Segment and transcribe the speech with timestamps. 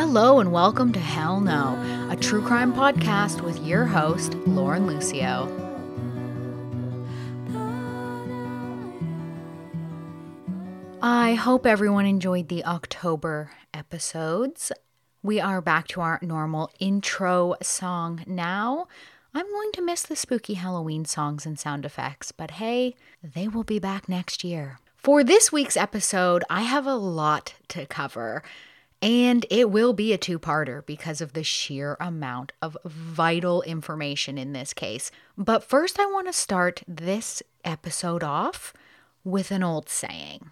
[0.00, 1.76] Hello and welcome to Hell No,
[2.08, 5.48] a true crime podcast with your host, Lauren Lucio.
[11.02, 14.70] I hope everyone enjoyed the October episodes.
[15.24, 18.86] We are back to our normal intro song now.
[19.34, 23.64] I'm going to miss the spooky Halloween songs and sound effects, but hey, they will
[23.64, 24.78] be back next year.
[24.94, 28.44] For this week's episode, I have a lot to cover.
[29.00, 34.38] And it will be a two parter because of the sheer amount of vital information
[34.38, 35.10] in this case.
[35.36, 38.72] But first, I want to start this episode off
[39.22, 40.50] with an old saying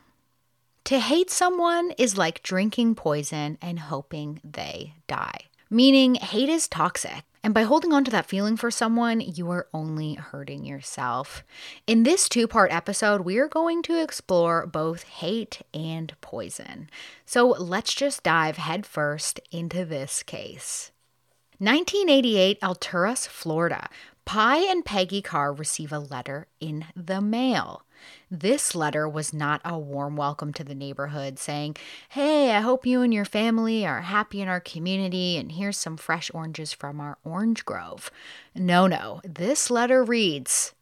[0.84, 5.46] To hate someone is like drinking poison and hoping they die.
[5.68, 7.24] Meaning, hate is toxic.
[7.46, 11.44] And by holding on to that feeling for someone, you are only hurting yourself.
[11.86, 16.90] In this two part episode, we are going to explore both hate and poison.
[17.24, 20.90] So let's just dive headfirst into this case.
[21.58, 23.90] 1988, Alturas, Florida.
[24.24, 27.85] Pye and Peggy Carr receive a letter in the mail.
[28.30, 31.76] This letter was not a warm welcome to the neighborhood saying,
[32.08, 35.96] Hey, I hope you and your family are happy in our community, and here's some
[35.96, 38.10] fresh oranges from our orange grove.
[38.54, 40.74] No, no, this letter reads,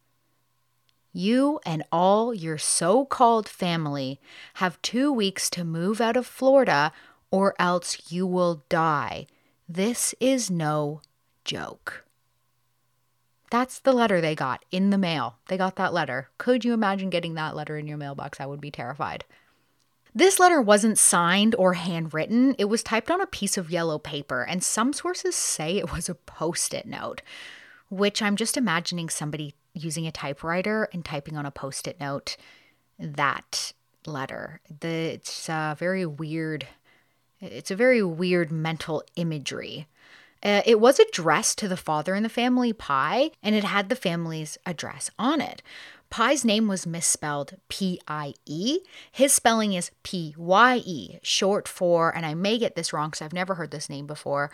[1.16, 4.20] you and all your so called family
[4.54, 6.92] have two weeks to move out of Florida
[7.30, 9.26] or else you will die.
[9.68, 11.02] This is no
[11.44, 12.03] joke.
[13.54, 15.36] That's the letter they got in the mail.
[15.46, 16.28] They got that letter.
[16.38, 18.40] Could you imagine getting that letter in your mailbox?
[18.40, 19.24] I would be terrified.
[20.12, 22.56] This letter wasn't signed or handwritten.
[22.58, 26.08] It was typed on a piece of yellow paper, and some sources say it was
[26.08, 27.22] a post it note,
[27.90, 32.36] which I'm just imagining somebody using a typewriter and typing on a post it note
[32.98, 33.72] that
[34.04, 34.62] letter.
[34.82, 36.66] It's a very weird.
[37.40, 39.86] It's a very weird mental imagery.
[40.44, 43.96] Uh, it was addressed to the father in the family, Pye, and it had the
[43.96, 45.62] family's address on it.
[46.10, 48.80] Pye's name was misspelled P I E.
[49.10, 53.22] His spelling is P Y E, short for, and I may get this wrong because
[53.22, 54.50] I've never heard this name before,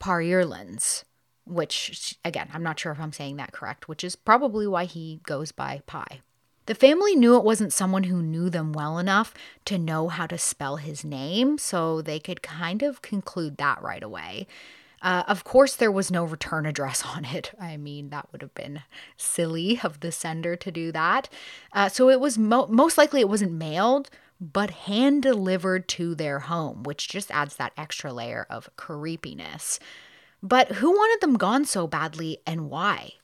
[0.00, 1.04] Parirlands,
[1.44, 5.20] which, again, I'm not sure if I'm saying that correct, which is probably why he
[5.24, 6.20] goes by Pye.
[6.66, 9.32] The family knew it wasn't someone who knew them well enough
[9.66, 14.02] to know how to spell his name, so they could kind of conclude that right
[14.02, 14.46] away.
[15.00, 17.52] Uh, of course, there was no return address on it.
[17.60, 18.82] I mean, that would have been
[19.16, 21.28] silly of the sender to do that.
[21.72, 24.10] Uh, so it was mo- most likely it wasn't mailed,
[24.40, 29.78] but hand delivered to their home, which just adds that extra layer of creepiness.
[30.42, 33.14] But who wanted them gone so badly and why?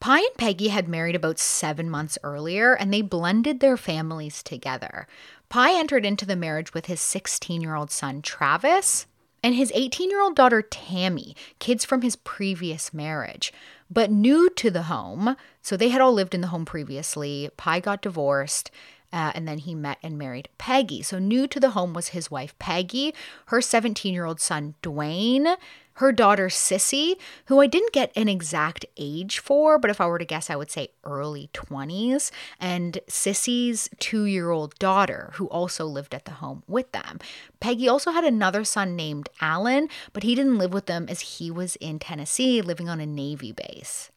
[0.00, 5.06] Pye and Peggy had married about seven months earlier and they blended their families together.
[5.48, 9.06] Pye entered into the marriage with his 16 year old son, Travis,
[9.44, 13.52] and his 18 year old daughter Tammy, kids from his previous marriage,
[13.90, 15.36] but new to the home.
[15.60, 17.50] So they had all lived in the home previously.
[17.58, 18.70] Pye got divorced.
[19.12, 21.00] Uh, and then he met and married Peggy.
[21.00, 23.14] So, new to the home was his wife Peggy,
[23.46, 25.56] her 17 year old son Dwayne,
[25.94, 27.16] her daughter Sissy,
[27.46, 30.56] who I didn't get an exact age for, but if I were to guess, I
[30.56, 36.32] would say early 20s, and Sissy's two year old daughter, who also lived at the
[36.32, 37.18] home with them.
[37.60, 41.50] Peggy also had another son named Alan, but he didn't live with them as he
[41.50, 44.10] was in Tennessee living on a Navy base.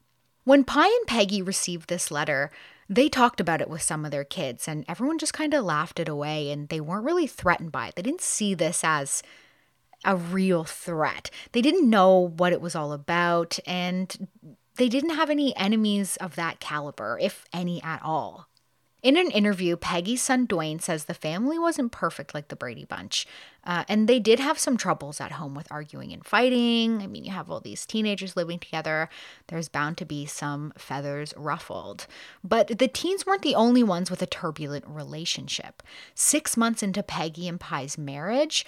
[0.44, 2.52] When Pye and Peggy received this letter,
[2.90, 6.00] they talked about it with some of their kids, and everyone just kind of laughed
[6.00, 7.96] it away, and they weren't really threatened by it.
[7.96, 9.22] They didn't see this as
[10.06, 11.30] a real threat.
[11.52, 14.28] They didn't know what it was all about, and
[14.76, 18.48] they didn't have any enemies of that caliber, if any at all.
[19.04, 23.28] In an interview, Peggy's son Dwayne says the family wasn't perfect like the Brady Bunch,
[23.64, 27.02] uh, and they did have some troubles at home with arguing and fighting.
[27.02, 29.08] I mean, you have all these teenagers living together,
[29.48, 32.08] there's bound to be some feathers ruffled.
[32.44, 35.84] But the teens weren't the only ones with a turbulent relationship.
[36.16, 38.66] Six months into Peggy and Pye's marriage,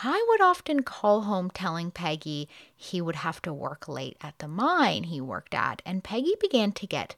[0.00, 4.46] Pye would often call home telling Peggy he would have to work late at the
[4.46, 7.16] mine he worked at, and Peggy began to get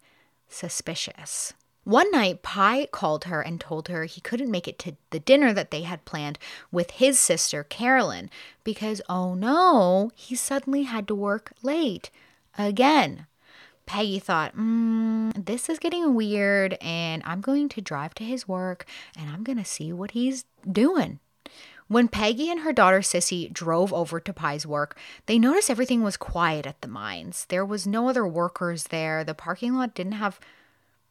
[0.48, 1.52] suspicious.
[1.84, 5.52] One night, Pye called her and told her he couldn't make it to the dinner
[5.52, 6.38] that they had planned
[6.72, 8.30] with his sister, Carolyn,
[8.64, 12.08] because, oh no, he suddenly had to work late
[12.56, 13.26] again.
[13.84, 18.86] Peggy thought, mm, this is getting weird, and I'm going to drive to his work
[19.18, 21.20] and I'm going to see what he's doing.
[21.90, 24.96] When Peggy and her daughter Sissy drove over to Pye's work,
[25.26, 27.46] they noticed everything was quiet at the mines.
[27.48, 29.24] There was no other workers there.
[29.24, 30.38] The parking lot didn't have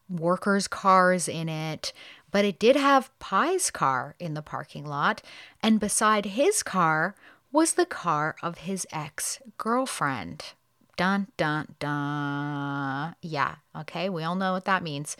[0.09, 1.91] workers' cars in it.
[2.31, 5.21] but it did have Pye's car in the parking lot,
[5.61, 7.13] and beside his car
[7.51, 10.53] was the car of his ex girlfriend.
[10.95, 13.15] Dun, dun, dun.
[13.21, 15.17] Yeah, okay, we all know what that means.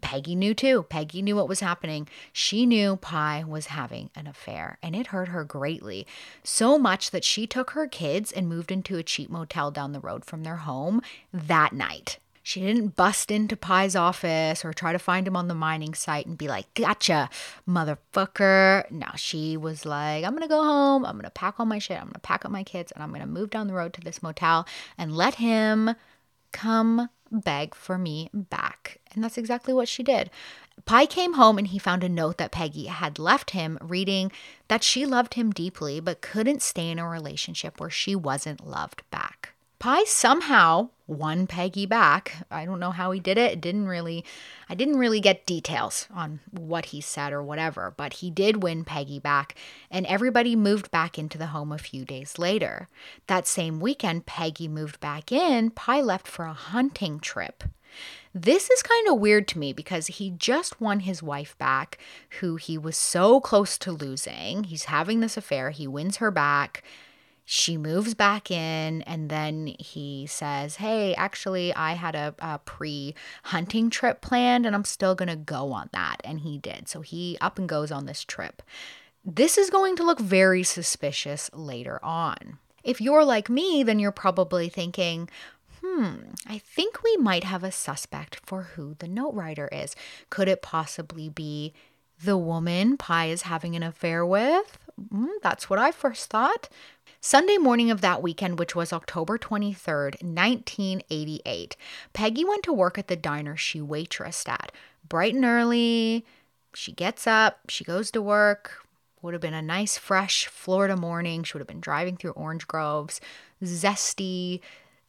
[0.00, 0.84] Peggy knew too.
[0.84, 2.08] Peggy knew what was happening.
[2.32, 6.06] She knew Pye was having an affair, and it hurt her greatly.
[6.42, 10.00] So much that she took her kids and moved into a cheap motel down the
[10.00, 11.02] road from their home
[11.32, 12.18] that night.
[12.48, 16.24] She didn't bust into Pye's office or try to find him on the mining site
[16.24, 17.28] and be like, gotcha,
[17.68, 18.90] motherfucker.
[18.90, 22.06] No, she was like, I'm gonna go home, I'm gonna pack all my shit, I'm
[22.06, 24.66] gonna pack up my kids, and I'm gonna move down the road to this motel
[24.96, 25.94] and let him
[26.50, 28.98] come beg for me back.
[29.12, 30.30] And that's exactly what she did.
[30.84, 34.30] Pye came home and he found a note that Peggy had left him, reading
[34.68, 39.02] that she loved him deeply but couldn't stay in a relationship where she wasn't loved
[39.10, 39.54] back.
[39.78, 42.44] Pye somehow won Peggy back.
[42.50, 43.52] I don't know how he did it.
[43.52, 44.24] It didn't really
[44.68, 48.84] I didn't really get details on what he said or whatever, but he did win
[48.84, 49.54] Peggy back
[49.90, 52.88] and everybody moved back into the home a few days later.
[53.28, 57.62] That same weekend Peggy moved back in, Pye left for a hunting trip.
[58.34, 61.98] This is kind of weird to me because he just won his wife back,
[62.40, 64.64] who he was so close to losing.
[64.64, 66.82] He's having this affair, he wins her back
[67.50, 73.14] she moves back in and then he says hey actually i had a, a pre
[73.44, 77.00] hunting trip planned and i'm still going to go on that and he did so
[77.00, 78.60] he up and goes on this trip
[79.24, 84.12] this is going to look very suspicious later on if you're like me then you're
[84.12, 85.26] probably thinking
[85.82, 86.16] hmm,
[86.46, 89.94] I think we might have a suspect for who the note writer is.
[90.28, 91.72] Could it possibly be
[92.22, 94.76] the woman Pye is having an affair with?
[95.00, 96.68] Mm, that's what I first thought.
[97.20, 101.76] Sunday morning of that weekend, which was October 23rd, 1988,
[102.12, 104.70] Peggy went to work at the diner she waitressed at.
[105.08, 106.24] Bright and early,
[106.74, 108.84] she gets up, she goes to work.
[109.20, 111.42] Would have been a nice, fresh Florida morning.
[111.42, 113.20] She would have been driving through orange groves,
[113.64, 114.60] zesty,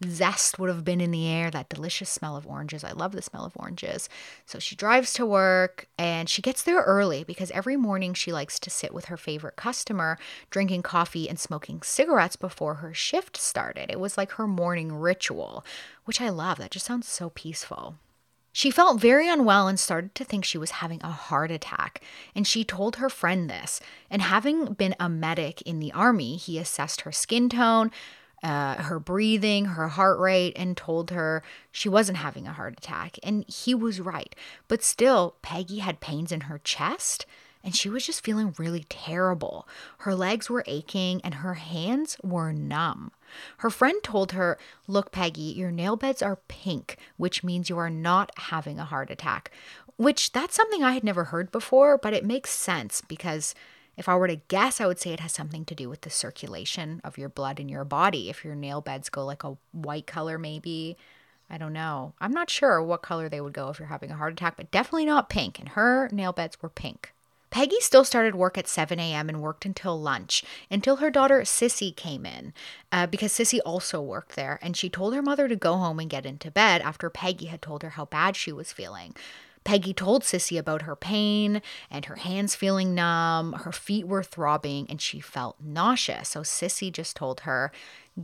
[0.06, 2.84] zest would have been in the air, that delicious smell of oranges.
[2.84, 4.07] I love the smell of oranges.
[4.46, 8.60] So she drives to work and she gets there early because every morning she likes
[8.60, 10.18] to sit with her favorite customer,
[10.50, 13.90] drinking coffee and smoking cigarettes before her shift started.
[13.90, 15.66] It was like her morning ritual,
[16.06, 16.57] which I love.
[16.60, 17.96] That just sounds so peaceful.
[18.51, 22.01] She felt very unwell and started to think she was having a heart attack.
[22.36, 23.80] And she told her friend this.
[24.10, 27.92] And having been a medic in the army, he assessed her skin tone,
[28.44, 33.18] uh, her breathing, her heart rate, and told her she wasn't having a heart attack.
[33.24, 34.36] And he was right.
[34.68, 37.25] But still, Peggy had pains in her chest
[37.63, 39.68] and she was just feeling really terrible.
[40.00, 43.12] Her legs were aching and her hands were numb.
[43.57, 44.57] Her friend told her,
[44.88, 49.12] Look, Peggy, your nail beds are pink, which means you are not having a heart
[49.12, 49.51] attack.
[49.97, 53.53] Which that's something I had never heard before, but it makes sense because
[54.00, 56.10] if I were to guess, I would say it has something to do with the
[56.10, 58.30] circulation of your blood in your body.
[58.30, 60.96] If your nail beds go like a white color, maybe.
[61.50, 62.13] I don't know.
[62.22, 64.72] I'm not sure what color they would go if you're having a heart attack, but
[64.72, 65.60] definitely not pink.
[65.60, 67.13] And her nail beds were pink.
[67.50, 69.28] Peggy still started work at 7 a.m.
[69.28, 72.54] and worked until lunch, until her daughter Sissy came in,
[72.92, 74.60] uh, because Sissy also worked there.
[74.62, 77.62] And she told her mother to go home and get into bed after Peggy had
[77.62, 79.16] told her how bad she was feeling.
[79.69, 84.88] Peggy told Sissy about her pain and her hands feeling numb, her feet were throbbing,
[84.89, 86.29] and she felt nauseous.
[86.29, 87.72] So Sissy just told her,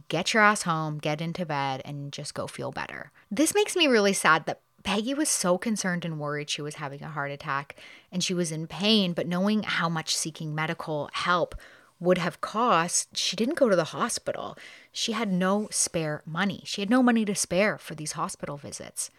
[0.07, 3.11] Get your ass home, get into bed, and just go feel better.
[3.29, 7.03] This makes me really sad that Peggy was so concerned and worried she was having
[7.03, 7.75] a heart attack
[8.11, 11.53] and she was in pain, but knowing how much seeking medical help
[11.99, 14.57] would have cost, she didn't go to the hospital.
[14.91, 16.63] She had no spare money.
[16.65, 19.11] She had no money to spare for these hospital visits.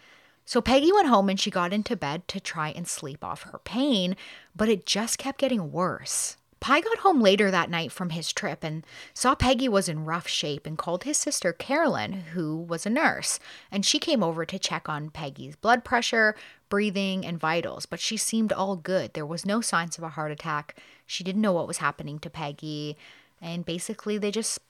[0.47, 3.59] So Peggy went home and she got into bed to try and sleep off her
[3.65, 4.17] pain,
[4.55, 6.37] but it just kept getting worse.
[6.61, 10.27] Pye got home later that night from his trip and saw Peggy was in rough
[10.29, 13.39] shape and called his sister Carolyn, who was a nurse,
[13.71, 16.35] and she came over to check on Peggy's blood pressure,
[16.69, 19.15] breathing, and vitals, but she seemed all good.
[19.15, 20.77] There was no signs of a heart attack.
[21.07, 22.97] She didn't know what was happening to Peggy,
[23.41, 24.61] and basically they just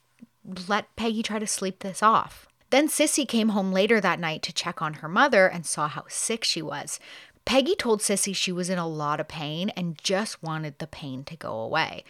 [0.69, 2.49] let Peggy try to sleep this off.
[2.71, 6.05] Then Sissy came home later that night to check on her mother and saw how
[6.09, 6.99] sick she was.
[7.45, 11.23] Peggy told Sissy she was in a lot of pain and just wanted the pain
[11.25, 12.03] to go away.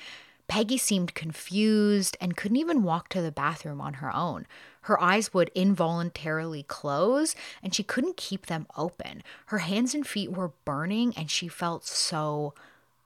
[0.49, 4.47] Peggy seemed confused and couldn't even walk to the bathroom on her own.
[4.83, 9.23] Her eyes would involuntarily close and she couldn't keep them open.
[9.47, 12.55] Her hands and feet were burning and she felt so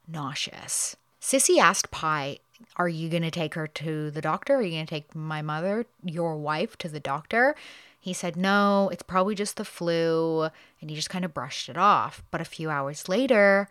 [0.07, 0.95] nauseous.
[1.19, 2.37] Sissy asked Pye
[2.75, 4.55] are you going to take her to the doctor?
[4.55, 7.55] Are you going to take my mother, your wife, to the doctor?
[7.99, 10.49] He said, No, it's probably just the flu.
[10.81, 12.23] And he just kind of brushed it off.
[12.31, 13.67] But a few hours later,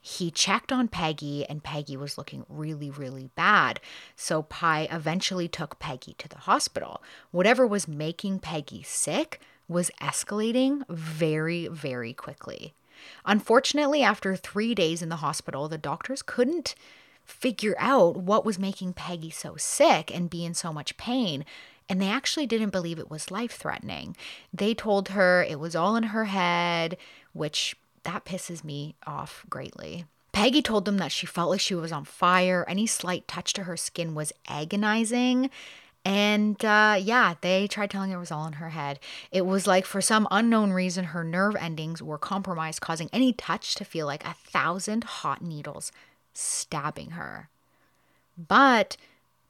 [0.00, 3.80] he checked on Peggy, and Peggy was looking really, really bad.
[4.16, 7.02] So Pye eventually took Peggy to the hospital.
[7.30, 12.74] Whatever was making Peggy sick was escalating very, very quickly.
[13.24, 16.74] Unfortunately, after three days in the hospital, the doctors couldn't
[17.30, 21.44] figure out what was making Peggy so sick and be in so much pain.
[21.88, 24.16] And they actually didn't believe it was life threatening.
[24.52, 26.96] They told her it was all in her head,
[27.32, 30.04] which that pisses me off greatly.
[30.32, 32.64] Peggy told them that she felt like she was on fire.
[32.68, 35.50] Any slight touch to her skin was agonizing.
[36.04, 39.00] And uh, yeah, they tried telling her it was all in her head.
[39.32, 43.74] It was like, for some unknown reason, her nerve endings were compromised, causing any touch
[43.74, 45.92] to feel like a thousand hot needles
[46.40, 47.48] stabbing her.
[48.36, 48.96] But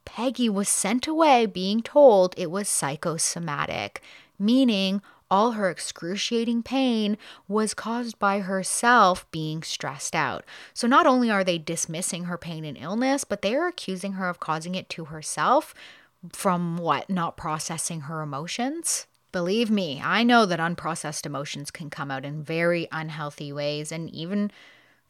[0.05, 4.03] Peggy was sent away being told it was psychosomatic,
[4.39, 7.17] meaning all her excruciating pain
[7.47, 10.45] was caused by herself being stressed out.
[10.75, 14.29] So not only are they dismissing her pain and illness, but they are accusing her
[14.29, 15.73] of causing it to herself
[16.33, 17.09] from what?
[17.09, 19.07] Not processing her emotions?
[19.31, 24.11] Believe me, I know that unprocessed emotions can come out in very unhealthy ways and
[24.11, 24.51] even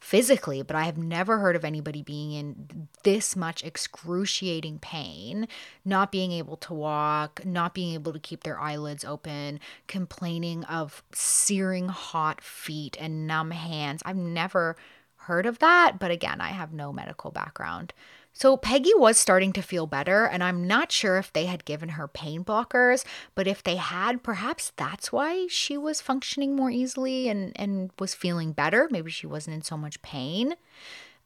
[0.01, 5.47] physically, but I have never heard of anybody being in this much excruciating pain,
[5.85, 11.03] not being able to walk, not being able to keep their eyelids open, complaining of
[11.13, 14.01] searing hot feet and numb hands.
[14.03, 14.75] I've never
[15.17, 17.93] heard of that, but again, I have no medical background.
[18.33, 21.89] So Peggy was starting to feel better, and I'm not sure if they had given
[21.89, 23.03] her pain blockers,
[23.35, 28.15] but if they had, perhaps that's why she was functioning more easily and, and was
[28.15, 28.87] feeling better.
[28.89, 30.55] Maybe she wasn't in so much pain.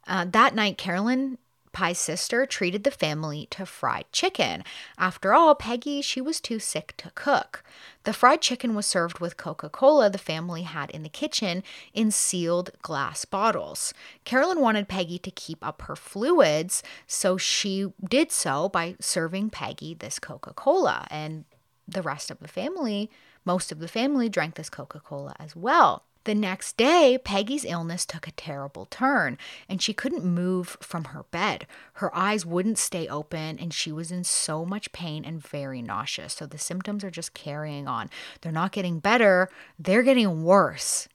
[0.08, 1.38] Uh, that night, Carolyn
[1.75, 4.63] Pye's sister treated the family to fried chicken.
[4.98, 7.65] After all, Peggy, she was too sick to cook.
[8.05, 11.63] The fried chicken was served with Coca Cola the family had in the kitchen
[11.94, 13.94] in sealed glass bottles.
[14.24, 19.94] Carolyn wanted Peggy to keep up her fluids, so she did so by serving Peggy
[19.94, 21.05] this Coca Cola.
[21.12, 21.44] And
[21.86, 23.12] the rest of the family,
[23.44, 26.05] most of the family, drank this Coca Cola as well.
[26.25, 29.38] The next day, Peggy's illness took a terrible turn,
[29.70, 31.67] and she couldn't move from her bed.
[31.94, 36.34] Her eyes wouldn't stay open, and she was in so much pain and very nauseous.
[36.34, 38.10] So the symptoms are just carrying on.
[38.41, 41.08] They're not getting better, they're getting worse.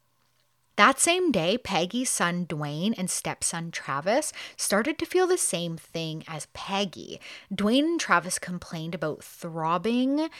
[0.76, 6.24] That same day, Peggy's son Dwayne and stepson Travis started to feel the same thing
[6.26, 7.20] as Peggy.
[7.52, 10.30] Dwayne and Travis complained about throbbing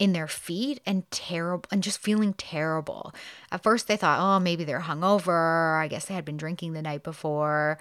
[0.00, 3.14] in their feet and terrible and just feeling terrible.
[3.52, 5.78] At first they thought, "Oh, maybe they're hungover.
[5.78, 7.78] I guess they had been drinking the night before."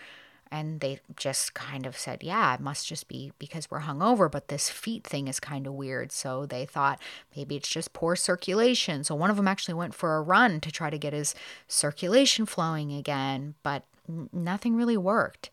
[0.51, 4.49] And they just kind of said, "Yeah, it must just be because we're hungover, but
[4.49, 6.99] this feet thing is kind of weird." So they thought
[7.35, 9.03] maybe it's just poor circulation.
[9.03, 11.33] So one of them actually went for a run to try to get his
[11.67, 13.85] circulation flowing again, but
[14.33, 15.51] nothing really worked.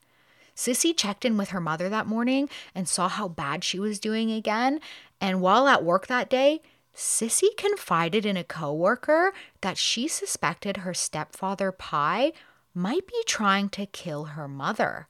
[0.56, 4.30] Sissy checked in with her mother that morning and saw how bad she was doing
[4.30, 4.80] again.
[5.20, 6.60] And while at work that day,
[6.94, 12.32] Sissy confided in a coworker that she suspected her stepfather Pye
[12.74, 15.08] might be trying to kill her mother.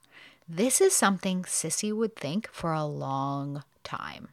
[0.49, 4.29] This is something Sissy would think for a long time.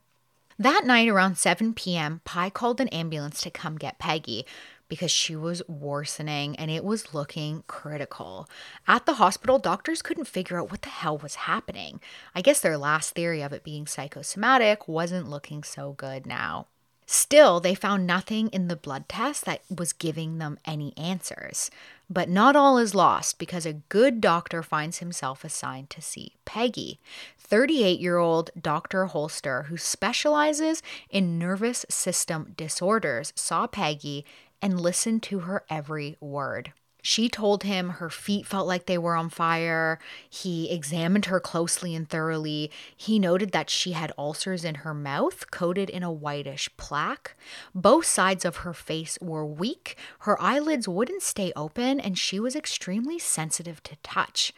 [0.59, 4.45] That night around 7 p.m., Pye called an ambulance to come get Peggy,
[4.93, 8.47] because she was worsening and it was looking critical.
[8.87, 11.99] At the hospital, doctors couldn't figure out what the hell was happening.
[12.35, 16.67] I guess their last theory of it being psychosomatic wasn't looking so good now.
[17.07, 21.71] Still, they found nothing in the blood test that was giving them any answers.
[22.07, 26.99] But not all is lost because a good doctor finds himself assigned to see Peggy.
[27.39, 29.05] 38 year old Dr.
[29.07, 34.23] Holster, who specializes in nervous system disorders, saw Peggy
[34.63, 36.71] and listened to her every word.
[37.05, 39.99] She told him her feet felt like they were on fire.
[40.29, 42.71] He examined her closely and thoroughly.
[42.95, 47.35] He noted that she had ulcers in her mouth, coated in a whitish plaque.
[47.75, 49.97] Both sides of her face were weak.
[50.19, 54.53] Her eyelids wouldn't stay open, and she was extremely sensitive to touch.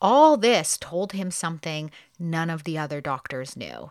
[0.00, 3.90] All this told him something none of the other doctors knew.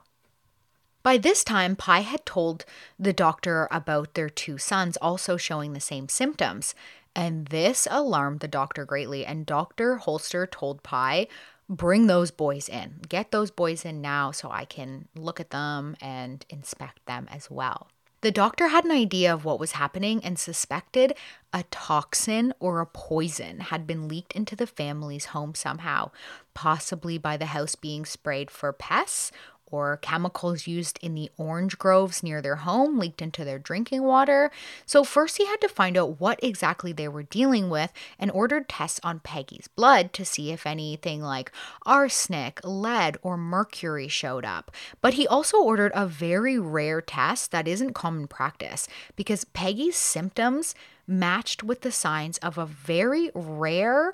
[1.04, 2.66] By this time, Pye had told
[3.00, 6.76] the doctor about their two sons also showing the same symptoms,
[7.16, 9.26] and this alarmed the doctor greatly.
[9.26, 9.98] And Dr.
[9.98, 11.28] Holster told Pye,
[11.68, 13.00] Bring those boys in.
[13.08, 17.50] Get those boys in now so I can look at them and inspect them as
[17.50, 17.88] well.
[18.22, 21.14] The doctor had an idea of what was happening and suspected
[21.52, 26.12] a toxin or a poison had been leaked into the family's home somehow,
[26.54, 29.32] possibly by the house being sprayed for pests
[29.72, 34.52] or chemicals used in the orange groves near their home leaked into their drinking water.
[34.86, 38.70] So, first he had to find out what exactly they were dealing with and ordered
[38.70, 41.52] tests on Peggy's blood to see if anything like
[41.86, 44.72] arsenic, lead, or mercury showed up.
[45.02, 50.76] But he also ordered a very rare test that isn't common practice because Peggy's symptoms
[51.08, 54.14] matched with the signs of a very rare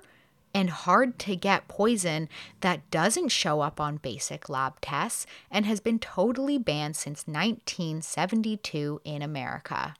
[0.57, 2.27] and hard to get poison
[2.61, 8.99] that doesn't show up on basic lab tests and has been totally banned since 1972
[9.03, 9.93] in America.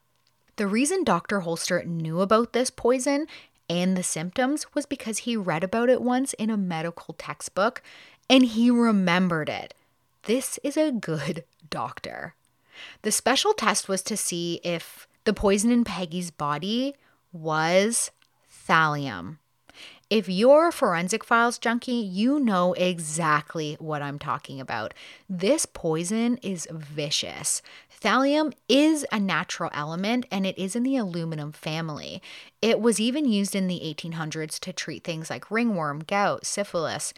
[0.55, 1.41] The reason Dr.
[1.41, 3.27] Holster knew about this poison
[3.69, 7.83] and the symptoms was because he read about it once in a medical textbook
[8.27, 9.75] and he remembered it.
[10.23, 12.33] This is a good doctor.
[13.03, 16.95] The special test was to see if the poison in Peggy's body
[17.31, 18.09] was
[18.67, 19.37] thallium.
[20.09, 24.93] If you're forensic files junkie, you know exactly what I'm talking about.
[25.29, 27.61] This poison is vicious.
[28.01, 32.21] Thallium is a natural element and it is in the aluminum family.
[32.61, 37.13] It was even used in the 1800s to treat things like ringworm, gout, syphilis,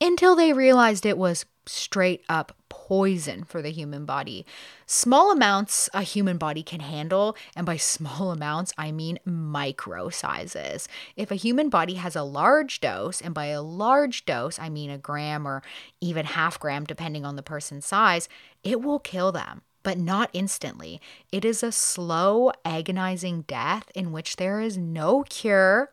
[0.00, 4.44] until they realized it was straight up poison for the human body.
[4.86, 10.88] Small amounts a human body can handle, and by small amounts, I mean micro sizes.
[11.16, 14.90] If a human body has a large dose, and by a large dose, I mean
[14.90, 15.62] a gram or
[16.00, 18.28] even half gram, depending on the person's size,
[18.64, 19.62] it will kill them.
[19.82, 21.00] But not instantly.
[21.32, 25.90] It is a slow, agonizing death in which there is no cure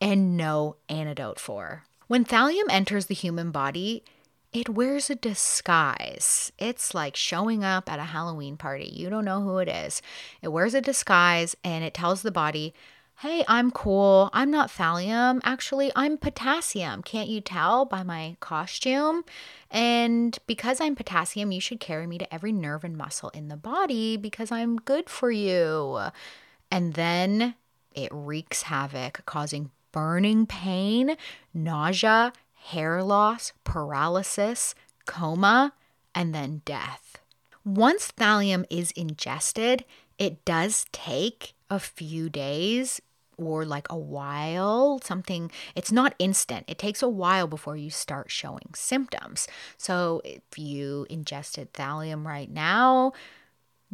[0.00, 1.84] and no antidote for.
[2.08, 4.02] When thallium enters the human body,
[4.52, 6.52] it wears a disguise.
[6.58, 8.90] It's like showing up at a Halloween party.
[8.92, 10.02] You don't know who it is.
[10.42, 12.74] It wears a disguise and it tells the body,
[13.20, 14.28] hey, I'm cool.
[14.32, 15.40] I'm not thallium.
[15.44, 17.02] Actually, I'm potassium.
[17.02, 19.24] Can't you tell by my costume?
[19.70, 23.56] And because I'm potassium, you should carry me to every nerve and muscle in the
[23.56, 25.98] body because I'm good for you.
[26.70, 27.54] And then
[27.94, 31.16] it wreaks havoc, causing burning pain,
[31.54, 32.32] nausea,
[32.66, 34.74] hair loss, paralysis,
[35.06, 35.72] coma,
[36.14, 37.18] and then death.
[37.64, 39.84] Once thallium is ingested,
[40.18, 43.00] it does take a few days
[43.36, 46.64] or like a while, something, it's not instant.
[46.68, 49.48] It takes a while before you start showing symptoms.
[49.76, 53.12] So if you ingested thallium right now,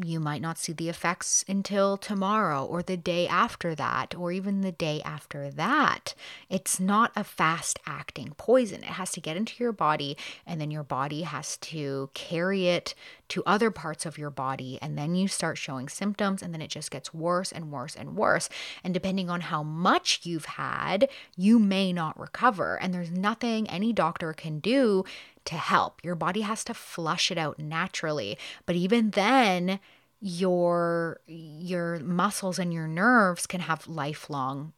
[0.05, 4.61] you might not see the effects until tomorrow or the day after that or even
[4.61, 6.15] the day after that.
[6.49, 8.83] It's not a fast acting poison.
[8.83, 12.95] It has to get into your body and then your body has to carry it
[13.29, 16.71] to other parts of your body and then you start showing symptoms and then it
[16.71, 18.49] just gets worse and worse and worse.
[18.85, 23.93] And depending on how much you've had, you may not recover and there's nothing any
[23.93, 25.05] doctor can do
[25.49, 26.05] to help.
[26.05, 28.39] Your body has to flush it out naturally.
[28.67, 29.81] But even then,
[30.21, 34.73] your your muscles and your nerves can have lifelong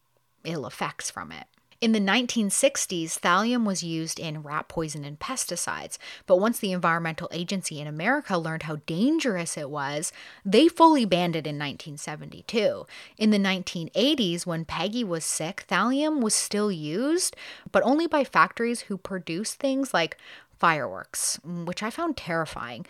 [0.45, 1.47] ill effects from it.
[1.81, 7.27] In the 1960s, thallium was used in rat poison and pesticides, but once the Environmental
[7.33, 10.13] Agency in America learned how dangerous it was,
[10.45, 12.85] they fully banned it in 1972.
[13.17, 17.35] In the 1980s, when Peggy was sick, thallium was still used,
[17.73, 20.19] but only by factories who produce things like
[20.61, 22.87] fireworks, mm, which I found terrifying.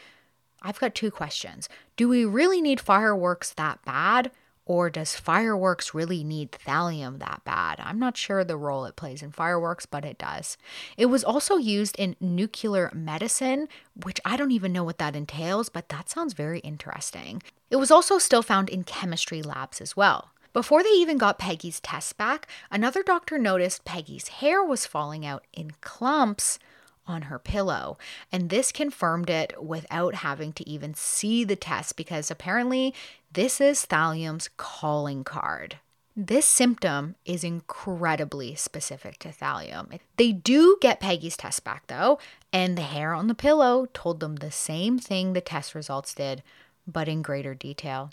[0.60, 1.68] I've got two questions.
[1.96, 4.30] Do we really need fireworks that bad?
[4.66, 7.80] Or does fireworks really need thallium that bad?
[7.82, 10.56] I'm not sure the role it plays in fireworks, but it does.
[10.96, 13.68] It was also used in nuclear medicine,
[14.04, 17.42] which I don't even know what that entails, but that sounds very interesting.
[17.68, 20.30] It was also still found in chemistry labs as well.
[20.52, 25.44] Before they even got Peggy's tests back, another doctor noticed Peggy's hair was falling out
[25.52, 26.58] in clumps
[27.06, 27.96] on her pillow.
[28.30, 32.94] And this confirmed it without having to even see the test because apparently
[33.32, 35.76] this is thallium's calling card.
[36.16, 39.98] This symptom is incredibly specific to thallium.
[40.16, 42.18] They do get Peggy's test back though,
[42.52, 46.42] and the hair on the pillow told them the same thing the test results did,
[46.86, 48.10] but in greater detail.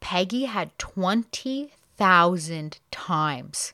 [0.00, 3.72] Peggy had 20,000 times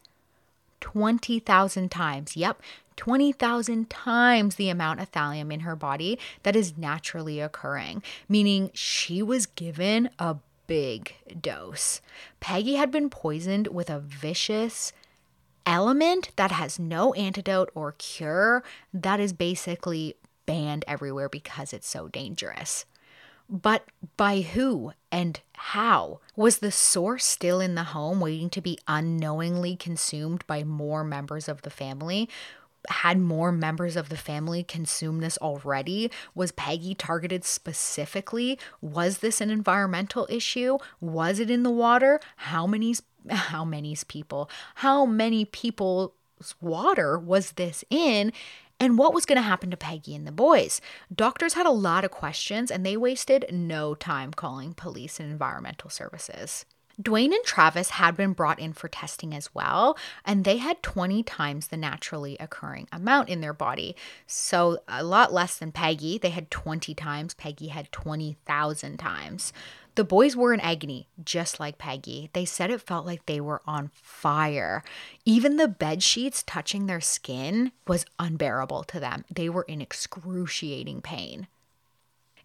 [0.81, 2.37] 20,000 times.
[2.37, 2.61] Yep,
[3.01, 9.23] 20,000 times the amount of thallium in her body that is naturally occurring, meaning she
[9.23, 10.37] was given a
[10.67, 12.03] big dose.
[12.41, 14.93] Peggy had been poisoned with a vicious
[15.65, 22.07] element that has no antidote or cure that is basically banned everywhere because it's so
[22.07, 22.85] dangerous.
[23.49, 23.87] But
[24.19, 26.21] by who and how?
[26.37, 31.49] Was the source still in the home waiting to be unknowingly consumed by more members
[31.49, 32.29] of the family?
[32.89, 36.11] Had more members of the family consume this already?
[36.35, 38.59] Was Peggy targeted specifically?
[38.81, 40.79] Was this an environmental issue?
[41.01, 42.21] Was it in the water?
[42.37, 42.95] How many
[43.29, 44.51] how many's people?
[44.77, 46.13] How many people's
[46.61, 48.33] water was this in?
[48.79, 50.81] And what was going to happen to Peggy and the boys?
[51.15, 55.91] Doctors had a lot of questions and they wasted no time calling police and environmental
[55.91, 56.65] services.
[57.01, 61.23] Dwayne and Travis had been brought in for testing as well, and they had 20
[61.23, 63.97] times the naturally occurring amount in their body.
[64.27, 66.19] So, a lot less than Peggy.
[66.19, 69.53] They had 20 times, Peggy had 20,000 times.
[69.95, 72.31] The boys were in agony, just like Peggy.
[72.33, 74.83] They said it felt like they were on fire.
[75.25, 79.25] Even the bed sheets touching their skin was unbearable to them.
[79.31, 81.49] They were in excruciating pain.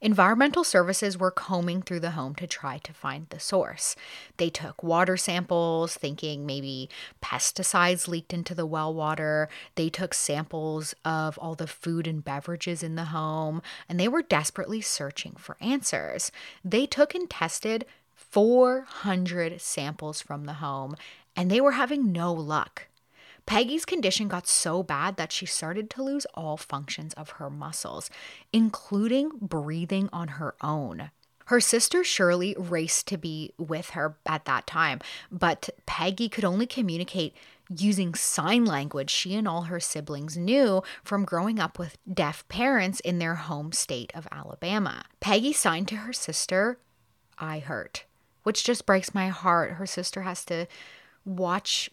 [0.01, 3.95] Environmental services were combing through the home to try to find the source.
[4.37, 6.89] They took water samples, thinking maybe
[7.21, 9.49] pesticides leaked into the well water.
[9.75, 14.21] They took samples of all the food and beverages in the home, and they were
[14.21, 16.31] desperately searching for answers.
[16.63, 20.95] They took and tested 400 samples from the home,
[21.35, 22.87] and they were having no luck.
[23.45, 28.09] Peggy's condition got so bad that she started to lose all functions of her muscles,
[28.51, 31.11] including breathing on her own.
[31.45, 34.99] Her sister Shirley raced to be with her at that time,
[35.31, 37.35] but Peggy could only communicate
[37.69, 42.99] using sign language she and all her siblings knew from growing up with deaf parents
[42.99, 45.03] in their home state of Alabama.
[45.19, 46.79] Peggy signed to her sister,
[47.37, 48.05] I hurt,
[48.41, 49.73] which just breaks my heart.
[49.73, 50.65] Her sister has to
[51.25, 51.91] watch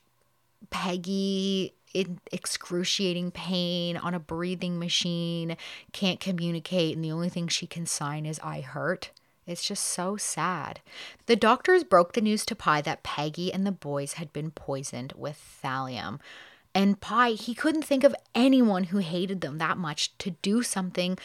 [0.71, 5.57] Peggy in excruciating pain on a breathing machine,
[5.93, 9.11] can't communicate, and the only thing she can sign is I hurt.
[9.47, 10.81] It's just so sad.
[11.27, 15.13] The doctors broke the news to Pye that Peggy and the boys had been poisoned
[15.17, 16.21] with thallium.
[16.75, 21.19] And Pye, he couldn't think of anyone who hated them that much to do something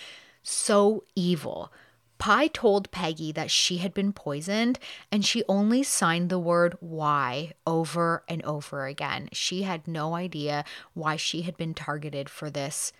[0.43, 1.71] so evil.
[2.17, 4.79] Pye told Peggy that she had been poisoned
[5.11, 9.29] and she only signed the word why over and over again.
[9.31, 12.91] She had no idea why she had been targeted for this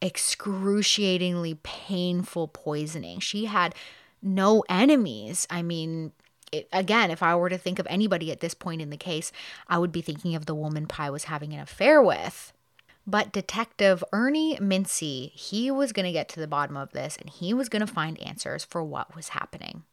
[0.00, 3.20] excruciatingly painful poisoning.
[3.20, 3.74] She had
[4.22, 5.46] no enemies.
[5.50, 6.12] I mean,
[6.52, 9.32] it, again, if I were to think of anybody at this point in the case,
[9.68, 12.52] I would be thinking of the woman Pye was having an affair with.
[13.06, 17.30] But Detective Ernie Mincy, he was going to get to the bottom of this and
[17.30, 19.84] he was going to find answers for what was happening.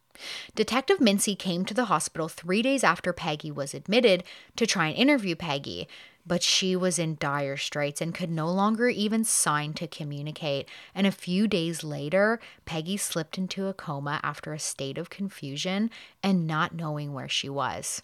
[0.55, 4.23] Detective Mincy came to the hospital three days after Peggy was admitted
[4.55, 5.87] to try and interview Peggy,
[6.25, 10.67] but she was in dire straits and could no longer even sign to communicate.
[10.95, 15.89] And a few days later, Peggy slipped into a coma after a state of confusion
[16.21, 18.01] and not knowing where she was.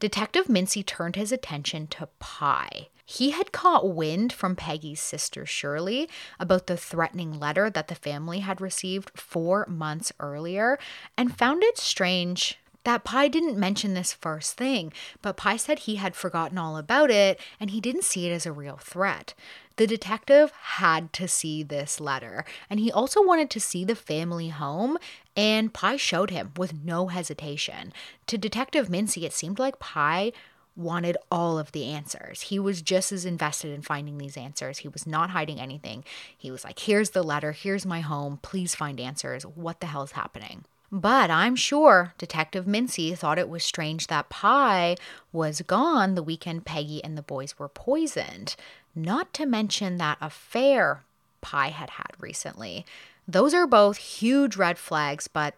[0.00, 2.88] Detective Mincy turned his attention to Pye.
[3.10, 8.40] He had caught wind from Peggy's sister Shirley about the threatening letter that the family
[8.40, 10.78] had received four months earlier
[11.16, 14.92] and found it strange that Pye didn't mention this first thing,
[15.22, 18.44] but Pye said he had forgotten all about it and he didn't see it as
[18.44, 19.32] a real threat.
[19.76, 24.50] The detective had to see this letter, and he also wanted to see the family
[24.50, 24.98] home,
[25.34, 27.94] and Pye showed him with no hesitation.
[28.26, 30.32] To Detective Mincy, it seemed like Pye
[30.78, 32.42] wanted all of the answers.
[32.42, 34.78] He was just as invested in finding these answers.
[34.78, 36.04] He was not hiding anything.
[36.36, 39.44] He was like, here's the letter, here's my home, please find answers.
[39.44, 40.64] What the hell is happening?
[40.90, 44.96] But I'm sure Detective Mincy thought it was strange that Pye
[45.32, 48.56] was gone the weekend Peggy and the boys were poisoned,
[48.94, 51.02] not to mention that affair
[51.42, 52.86] Pye had had recently.
[53.26, 55.54] Those are both huge red flags, but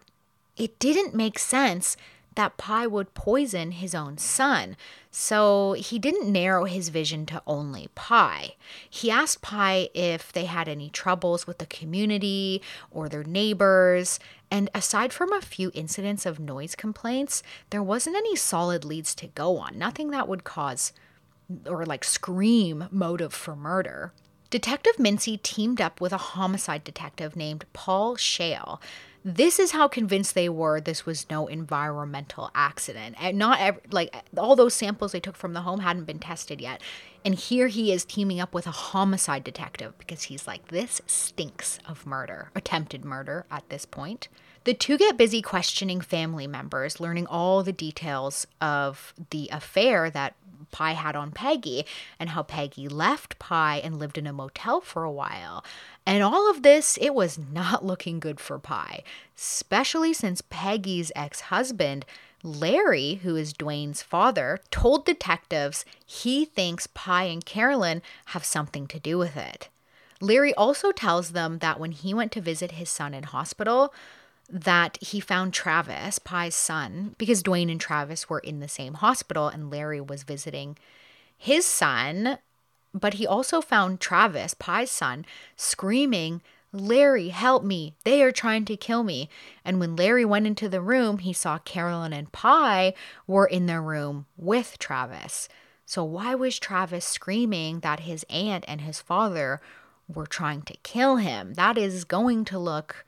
[0.57, 1.95] it didn't make sense
[2.35, 4.77] that Pye would poison his own son.
[5.09, 8.55] So he didn't narrow his vision to only Pye.
[8.89, 14.19] He asked Pye if they had any troubles with the community or their neighbors.
[14.49, 19.27] And aside from a few incidents of noise complaints, there wasn't any solid leads to
[19.27, 20.93] go on, nothing that would cause
[21.65, 24.13] or like scream motive for murder.
[24.49, 28.81] Detective Mincy teamed up with a homicide detective named Paul Shale
[29.23, 33.15] this is how convinced they were this was no environmental accident.
[33.19, 36.59] And not every, like all those samples they took from the home hadn't been tested
[36.59, 36.81] yet.
[37.23, 41.79] And here he is teaming up with a homicide detective because he's like, this stinks
[41.87, 44.27] of murder, attempted murder at this point.
[44.63, 50.35] The two get busy questioning family members, learning all the details of the affair that
[50.71, 51.85] Pye had on Peggy
[52.19, 55.63] and how Peggy left Pye and lived in a motel for a while.
[56.05, 59.03] And all of this, it was not looking good for Pye,
[59.37, 62.05] especially since Peggy's ex husband
[62.43, 68.99] Larry, who is Dwayne's father, told detectives he thinks Pye and Carolyn have something to
[68.99, 69.69] do with it.
[70.19, 73.93] Larry also tells them that when he went to visit his son in hospital,
[74.51, 79.47] that he found Travis, Pye's son, because Dwayne and Travis were in the same hospital
[79.47, 80.77] and Larry was visiting
[81.37, 82.37] his son.
[82.93, 86.41] But he also found Travis, Pye's son, screaming,
[86.73, 87.95] Larry, help me.
[88.03, 89.29] They are trying to kill me.
[89.63, 92.93] And when Larry went into the room, he saw Carolyn and Pye
[93.27, 95.49] were in their room with Travis.
[95.85, 99.59] So, why was Travis screaming that his aunt and his father
[100.07, 101.55] were trying to kill him?
[101.55, 103.05] That is going to look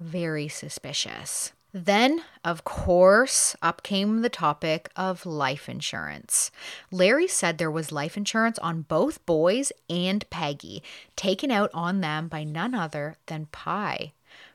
[0.00, 1.52] very suspicious.
[1.76, 6.52] Then, of course, up came the topic of life insurance.
[6.92, 10.84] Larry said there was life insurance on both boys and Peggy,
[11.16, 14.12] taken out on them by none other than Pye.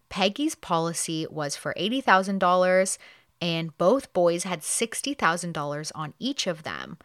[0.09, 2.97] Peggy's policy was for $80,000,
[3.41, 6.97] and both boys had $60,000 on each of them.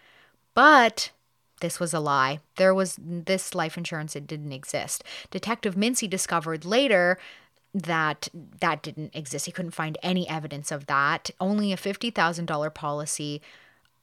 [0.54, 1.10] But
[1.60, 2.40] this was a lie.
[2.56, 5.02] There was this life insurance, it didn't exist.
[5.30, 7.18] Detective Mincy discovered later
[7.74, 8.28] that
[8.60, 9.46] that didn't exist.
[9.46, 11.30] He couldn't find any evidence of that.
[11.40, 13.42] Only a $50,000 policy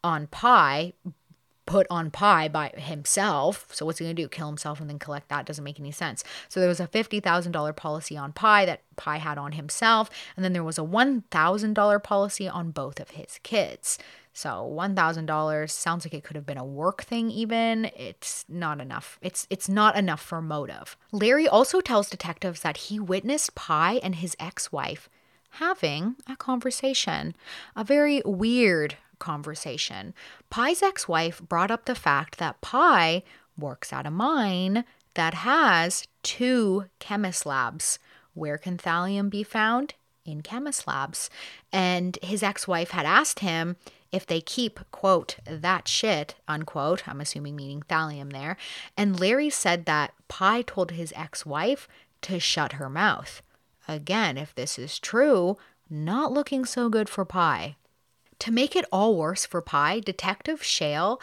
[0.04, 0.94] on Pye
[1.66, 3.68] put on Pye by himself.
[3.72, 4.28] So what's he going to do?
[4.28, 5.46] Kill himself and then collect that?
[5.46, 6.24] Doesn't make any sense.
[6.50, 10.10] So there was a $50,000 policy on Pye that Pye had on himself.
[10.36, 13.98] And then there was a $1,000 policy on both of his kids.
[14.34, 17.86] So $1,000 sounds like it could have been a work thing even.
[17.96, 19.20] It's not enough.
[19.22, 20.96] It's it's not enough for motive.
[21.12, 25.10] Larry also tells detectives that he witnessed Pye and his ex-wife
[25.56, 27.36] having a conversation.
[27.76, 30.14] A very weird conversation.
[30.50, 33.24] Pye's ex-wife brought up the fact that Pye
[33.58, 38.00] works at a mine that has two chemist labs.
[38.34, 39.94] Where can thallium be found?
[40.24, 41.30] In chemist labs.
[41.72, 43.76] And his ex wife had asked him
[44.12, 48.58] if they keep, quote, that shit, unquote, I'm assuming meaning thallium there.
[48.98, 51.88] And Larry said that Pye told his ex wife
[52.24, 53.42] to shut her mouth.
[53.88, 55.58] Again, if this is true,
[55.90, 57.76] not looking so good for Pye.
[58.40, 61.22] To make it all worse for Pye, Detective Shale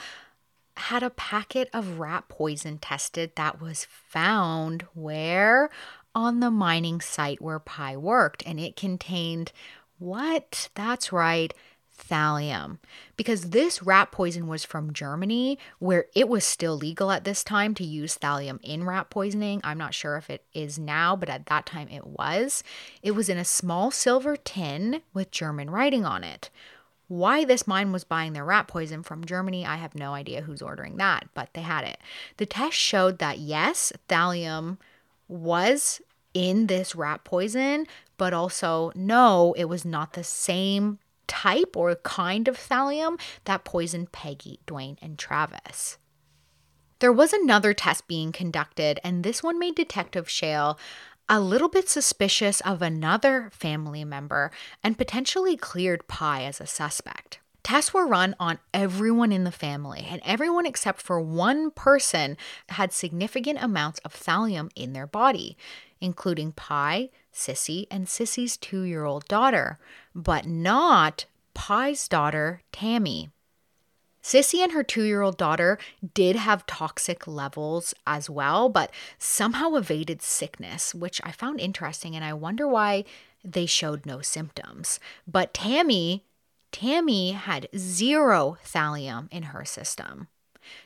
[0.76, 5.70] had a packet of rat poison tested that was found where?
[6.14, 9.52] On the mining site where Pye worked, and it contained
[9.98, 10.68] what?
[10.74, 11.52] That's right,
[11.98, 12.78] thallium
[13.16, 17.74] because this rat poison was from Germany where it was still legal at this time
[17.74, 19.60] to use thallium in rat poisoning.
[19.64, 22.62] I'm not sure if it is now, but at that time it was.
[23.02, 26.50] It was in a small silver tin with German writing on it.
[27.08, 30.60] Why this mine was buying their rat poison from Germany, I have no idea who's
[30.60, 31.98] ordering that, but they had it.
[32.36, 34.76] The test showed that yes, thallium
[35.26, 36.02] was
[36.34, 37.86] in this rat poison,
[38.18, 44.10] but also no, it was not the same type or kind of thallium that poisoned
[44.10, 45.98] Peggy, Dwayne, and Travis.
[46.98, 50.78] There was another test being conducted, and this one made Detective Shale
[51.28, 54.50] a little bit suspicious of another family member
[54.82, 57.38] and potentially cleared Pye as a suspect.
[57.62, 62.36] Tests were run on everyone in the family, and everyone except for one person
[62.70, 65.56] had significant amounts of thallium in their body,
[66.00, 69.78] including Pye, Sissy, and Sissy's two year old daughter,
[70.14, 73.30] but not Pye's daughter, Tammy.
[74.22, 75.78] Sissy and her two year old daughter
[76.14, 82.24] did have toxic levels as well, but somehow evaded sickness, which I found interesting, and
[82.24, 83.04] I wonder why
[83.44, 84.98] they showed no symptoms.
[85.26, 86.24] But Tammy,
[86.72, 90.28] Tammy had zero thallium in her system.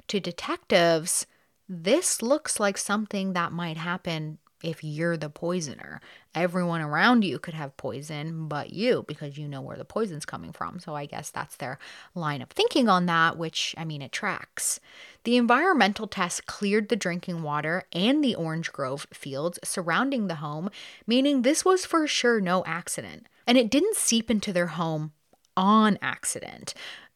[0.09, 1.27] To detectives,
[1.69, 6.01] this looks like something that might happen if you're the poisoner.
[6.35, 10.53] Everyone around you could have poison, but you, because you know where the poison's coming
[10.53, 10.81] from.
[10.81, 11.79] So I guess that's their
[12.15, 14.81] line of thinking on that, which I mean, it tracks.
[15.25, 20.71] The environmental test cleared the drinking water and the orange grove fields surrounding the home,
[21.07, 23.27] meaning this was for sure no accident.
[23.47, 25.13] And it didn't seep into their home
[25.57, 26.75] on accident.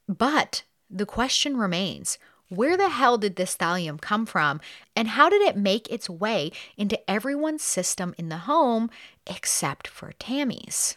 [0.08, 4.60] But the question remains where the hell did this thallium come from?
[4.94, 8.90] And how did it make its way into everyone's system in the home
[9.26, 10.96] except for Tammy's?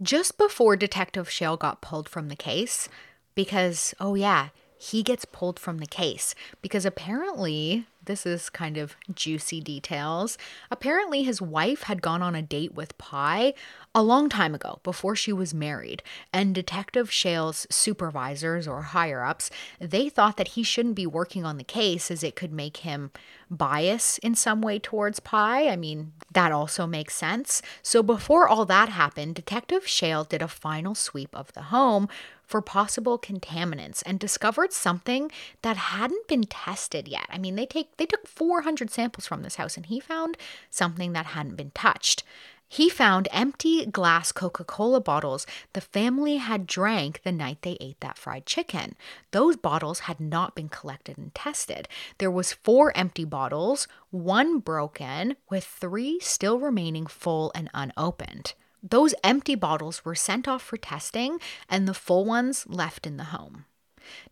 [0.00, 2.88] Just before Detective Shale got pulled from the case,
[3.34, 8.96] because, oh yeah, he gets pulled from the case because apparently this is kind of
[9.14, 10.38] juicy details.
[10.70, 13.52] Apparently, his wife had gone on a date with Pye
[13.94, 19.50] a long time ago, before she was married, and Detective Shale's supervisors or higher ups,
[19.78, 23.10] they thought that he shouldn't be working on the case as it could make him
[23.50, 25.68] bias in some way towards Pye.
[25.68, 27.60] I mean, that also makes sense.
[27.82, 32.08] So before all that happened, Detective Shale did a final sweep of the home
[32.48, 35.30] for possible contaminants and discovered something
[35.62, 37.26] that hadn't been tested yet.
[37.28, 40.36] I mean, they take they took 400 samples from this house and he found
[40.70, 42.24] something that hadn't been touched.
[42.70, 48.00] He found empty glass Coca Cola bottles the family had drank the night they ate
[48.00, 48.94] that fried chicken.
[49.30, 51.88] Those bottles had not been collected and tested.
[52.18, 58.52] There was four empty bottles, one broken, with three still remaining full and unopened.
[58.82, 61.38] Those empty bottles were sent off for testing
[61.68, 63.64] and the full ones left in the home.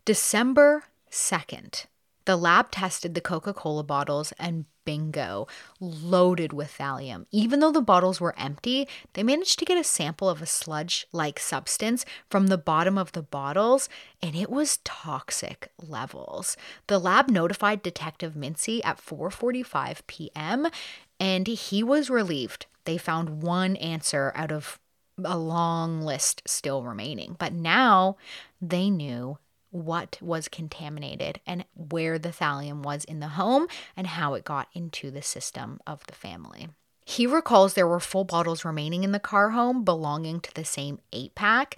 [0.05, 1.85] December 2nd,
[2.25, 5.47] the lab tested the Coca Cola bottles and bingo,
[5.79, 7.25] loaded with thallium.
[7.31, 11.05] Even though the bottles were empty, they managed to get a sample of a sludge
[11.11, 13.89] like substance from the bottom of the bottles,
[14.21, 16.55] and it was toxic levels.
[16.87, 20.67] The lab notified Detective Mincy at 4:45 p.m.,
[21.19, 24.79] and he was relieved they found one answer out of
[25.23, 27.35] a long list still remaining.
[27.37, 28.15] But now
[28.61, 29.37] they knew
[29.71, 34.69] what was contaminated and where the thallium was in the home and how it got
[34.73, 36.69] into the system of the family.
[37.05, 40.99] He recalls there were full bottles remaining in the Carr home belonging to the same
[41.11, 41.75] eight pack,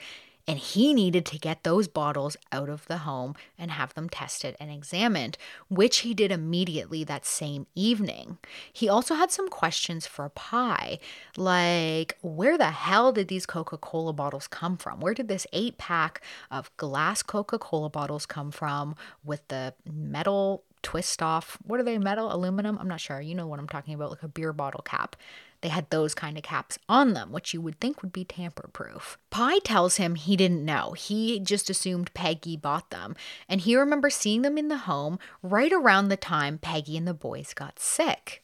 [0.50, 4.58] and he needed to get those bottles out of the home and have them tested
[4.60, 5.38] and examined,
[5.70, 8.40] which he did immediately that same evening.
[8.74, 10.98] He also had some questions for Pye,
[11.38, 15.00] like where the hell did these Coca Cola bottles come from?
[15.00, 20.64] Where did this eight pack of glass Coca Cola bottles come from with the metal
[20.82, 21.60] twist off?
[21.64, 22.80] What are they, metal, aluminum?
[22.80, 23.22] I'm not sure.
[23.22, 25.16] You know what I'm talking about, like a beer bottle cap.
[25.62, 28.70] They had those kind of caps on them, which you would think would be tamper
[28.72, 29.18] proof.
[29.30, 30.94] Pye tells him he didn't know.
[30.94, 33.16] He just assumed Peggy bought them.
[33.48, 37.14] And he remembers seeing them in the home right around the time Peggy and the
[37.14, 38.44] boys got sick.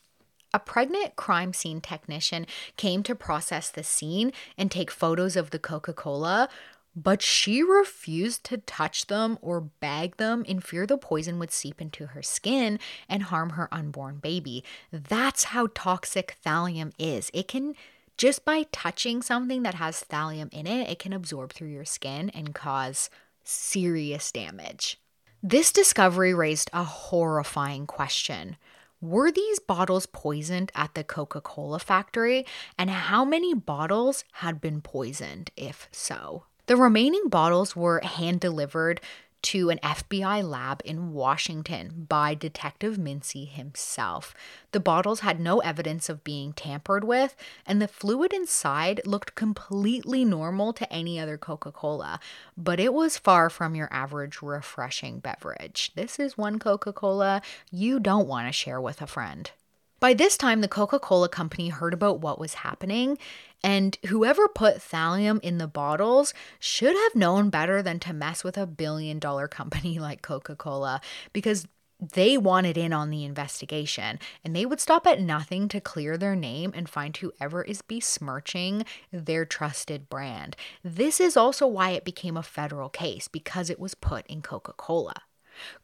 [0.53, 2.47] A pregnant crime scene technician
[2.77, 6.47] came to process the scene and take photos of the Coca Cola,
[6.95, 11.81] but she refused to touch them or bag them in fear the poison would seep
[11.81, 12.79] into her skin
[13.09, 14.63] and harm her unborn baby.
[14.91, 17.29] That's how toxic thallium is.
[17.33, 17.75] It can
[18.17, 22.29] just by touching something that has thallium in it, it can absorb through your skin
[22.29, 23.09] and cause
[23.43, 24.99] serious damage.
[25.43, 28.55] This discovery raised a horrifying question.
[29.01, 32.45] Were these bottles poisoned at the Coca Cola factory?
[32.77, 36.45] And how many bottles had been poisoned, if so?
[36.67, 38.99] The remaining bottles were hand delivered
[39.43, 44.33] to an FBI lab in Washington by Detective Mincy himself.
[44.71, 47.35] The bottles had no evidence of being tampered with,
[47.67, 52.19] and the fluid inside looked completely normal to any other Coca Cola,
[52.57, 55.91] but it was far from your average refreshing beverage.
[55.93, 59.51] This is one Coca Cola you don't want to share with a friend.
[59.99, 63.17] By this time, the Coca Cola company heard about what was happening,
[63.65, 68.59] and whoever put thallium in the bottles should have known better than to mess with
[68.59, 71.01] a billion dollar company like Coca Cola
[71.33, 71.67] because
[72.13, 76.35] they wanted in on the investigation and they would stop at nothing to clear their
[76.35, 80.55] name and find whoever is besmirching their trusted brand.
[80.83, 84.73] This is also why it became a federal case because it was put in Coca
[84.73, 85.23] Cola.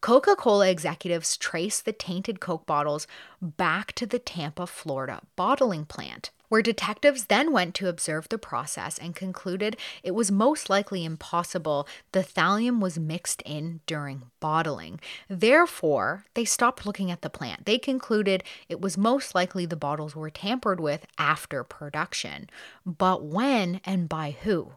[0.02, 3.08] Coca Cola executives traced the tainted Coke bottles
[3.42, 8.98] back to the Tampa, Florida bottling plant, where detectives then went to observe the process
[8.98, 15.00] and concluded it was most likely impossible the thallium was mixed in during bottling.
[15.30, 17.66] Therefore, they stopped looking at the plant.
[17.66, 22.50] They concluded it was most likely the bottles were tampered with after production.
[22.86, 24.74] But when and by who?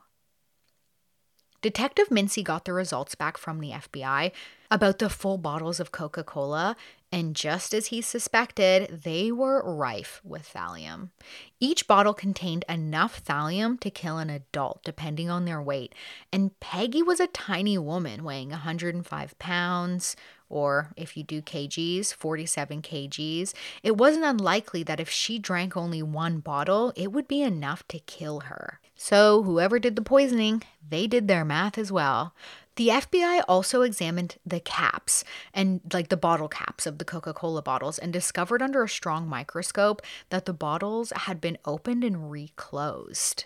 [1.61, 4.31] Detective Mincy got the results back from the FBI
[4.71, 6.77] about the full bottles of Coca Cola,
[7.15, 11.11] and just as he suspected, they were rife with thallium.
[11.61, 15.95] Each bottle contained enough thallium to kill an adult, depending on their weight.
[16.33, 20.17] And Peggy was a tiny woman weighing 105 pounds,
[20.49, 23.55] or if you do kgs, 47 kgs.
[23.85, 28.01] It wasn't unlikely that if she drank only one bottle, it would be enough to
[28.01, 28.81] kill her.
[28.97, 32.35] So, whoever did the poisoning, they did their math as well.
[32.77, 37.63] The FBI also examined the caps and like the bottle caps of the Coca Cola
[37.63, 43.45] bottles and discovered under a strong microscope that the bottles had been opened and reclosed,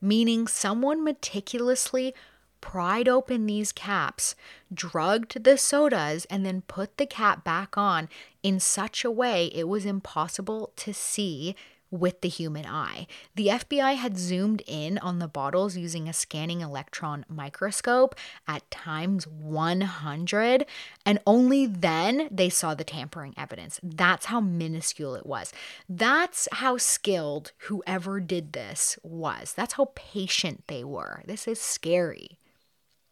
[0.00, 2.14] meaning someone meticulously
[2.62, 4.34] pried open these caps,
[4.72, 8.08] drugged the sodas, and then put the cap back on
[8.42, 11.54] in such a way it was impossible to see
[11.92, 13.06] with the human eye.
[13.36, 18.16] The FBI had zoomed in on the bottles using a scanning electron microscope
[18.48, 20.66] at times 100,
[21.06, 23.78] and only then they saw the tampering evidence.
[23.82, 25.52] That's how minuscule it was.
[25.88, 29.52] That's how skilled whoever did this was.
[29.52, 31.22] That's how patient they were.
[31.26, 32.38] This is scary.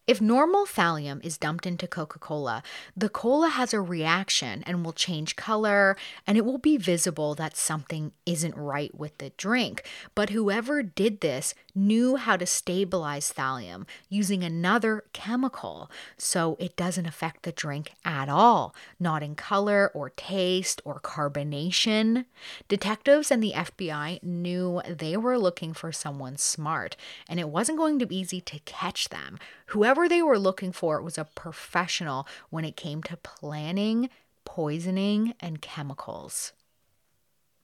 [0.07, 2.62] If normal thallium is dumped into Coca Cola,
[2.96, 5.96] the cola has a reaction and will change color,
[6.26, 9.84] and it will be visible that something isn't right with the drink.
[10.14, 17.07] But whoever did this knew how to stabilize thallium using another chemical so it doesn't
[17.07, 22.24] affect the drink at all, not in color or taste or carbonation.
[22.68, 26.96] Detectives and the FBI knew they were looking for someone smart,
[27.28, 29.38] and it wasn't going to be easy to catch them.
[29.71, 34.11] Whoever they were looking for was a professional when it came to planning,
[34.45, 36.53] poisoning, and chemicals.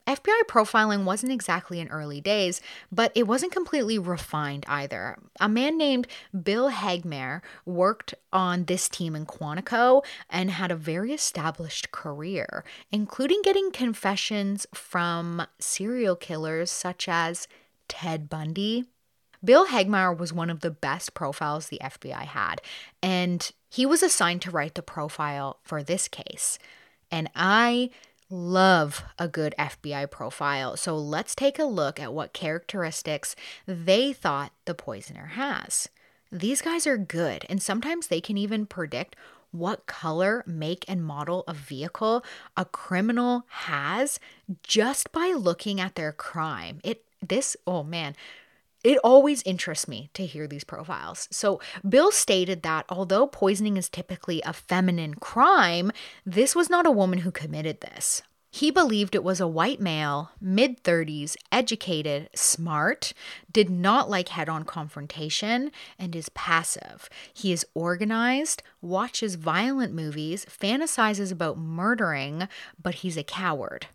[0.06, 2.60] FBI profiling wasn't exactly in early days,
[2.92, 5.16] but it wasn't completely refined either.
[5.40, 6.06] A man named
[6.44, 13.42] Bill Hagmaier worked on this team in Quantico and had a very established career, including
[13.42, 17.48] getting confessions from serial killers such as
[17.88, 18.84] Ted Bundy,
[19.44, 22.60] Bill Hagmaier was one of the best profiles the FBI had,
[23.02, 26.58] and he was assigned to write the profile for this case.
[27.10, 27.90] And I
[28.28, 34.52] love a good FBI profile, so let's take a look at what characteristics they thought
[34.64, 35.88] the poisoner has.
[36.32, 39.14] These guys are good, and sometimes they can even predict
[39.52, 42.24] what color, make, and model of vehicle
[42.56, 44.18] a criminal has
[44.62, 46.80] just by looking at their crime.
[46.84, 48.14] It this oh man,
[48.86, 51.26] it always interests me to hear these profiles.
[51.32, 55.90] So, Bill stated that although poisoning is typically a feminine crime,
[56.24, 58.22] this was not a woman who committed this.
[58.52, 63.12] He believed it was a white male, mid 30s, educated, smart,
[63.50, 67.10] did not like head on confrontation, and is passive.
[67.34, 72.46] He is organized, watches violent movies, fantasizes about murdering,
[72.80, 73.88] but he's a coward.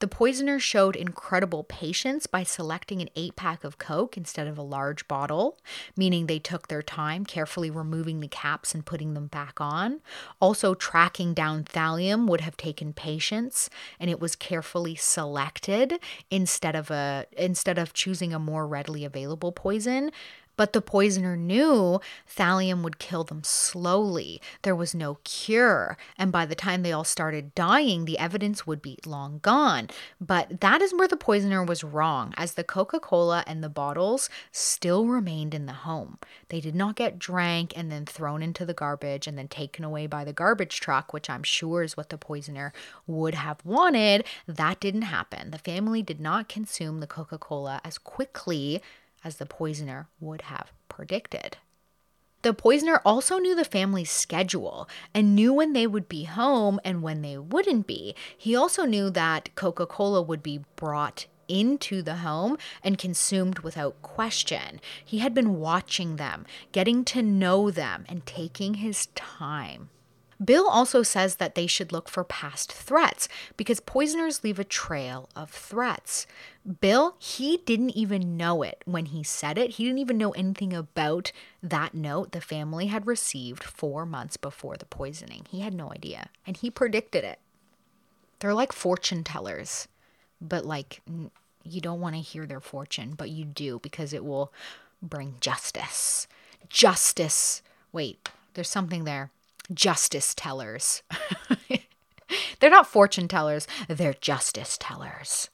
[0.00, 4.62] The poisoner showed incredible patience by selecting an eight pack of Coke instead of a
[4.62, 5.58] large bottle,
[5.96, 10.00] meaning they took their time carefully removing the caps and putting them back on.
[10.40, 13.68] Also, tracking down thallium would have taken patience,
[13.98, 15.98] and it was carefully selected
[16.30, 20.12] instead of a instead of choosing a more readily available poison.
[20.58, 24.42] But the poisoner knew thallium would kill them slowly.
[24.62, 25.96] There was no cure.
[26.18, 29.88] And by the time they all started dying, the evidence would be long gone.
[30.20, 34.28] But that is where the poisoner was wrong, as the Coca Cola and the bottles
[34.50, 36.18] still remained in the home.
[36.48, 40.08] They did not get drank and then thrown into the garbage and then taken away
[40.08, 42.72] by the garbage truck, which I'm sure is what the poisoner
[43.06, 44.24] would have wanted.
[44.48, 45.52] That didn't happen.
[45.52, 48.82] The family did not consume the Coca Cola as quickly
[49.24, 51.58] as the poisoner would have predicted.
[52.42, 57.02] The poisoner also knew the family's schedule and knew when they would be home and
[57.02, 58.14] when they wouldn't be.
[58.36, 64.00] He also knew that Coca Cola would be brought into the home and consumed without
[64.02, 64.80] question.
[65.04, 69.90] He had been watching them, getting to know them, and taking his time.
[70.42, 75.28] Bill also says that they should look for past threats because poisoners leave a trail
[75.34, 76.26] of threats.
[76.80, 79.72] Bill, he didn't even know it when he said it.
[79.72, 84.76] He didn't even know anything about that note the family had received four months before
[84.76, 85.44] the poisoning.
[85.50, 87.40] He had no idea, and he predicted it.
[88.38, 89.88] They're like fortune tellers,
[90.40, 91.00] but like
[91.64, 94.52] you don't want to hear their fortune, but you do because it will
[95.02, 96.28] bring justice.
[96.68, 97.62] Justice.
[97.90, 99.32] Wait, there's something there
[99.72, 101.02] justice tellers.
[102.60, 105.48] they're not fortune tellers, they're justice tellers.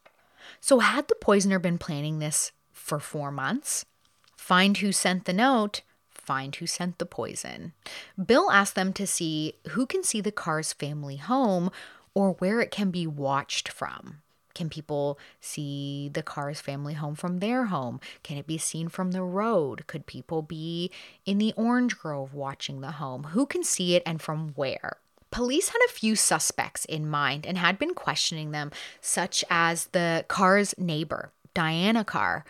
[0.61, 3.85] So, had the poisoner been planning this for four months?
[4.37, 7.73] Find who sent the note, find who sent the poison.
[8.23, 11.71] Bill asked them to see who can see the Carr's family home
[12.15, 14.23] or where it can be watched from.
[14.55, 18.01] Can people see the Carr's family home from their home?
[18.23, 19.87] Can it be seen from the road?
[19.87, 20.91] Could people be
[21.27, 23.25] in the orange grove watching the home?
[23.25, 24.99] Who can see it and from where?
[25.31, 30.25] Police had a few suspects in mind and had been questioning them, such as the
[30.29, 32.45] Carr's neighbor, Diana Carr.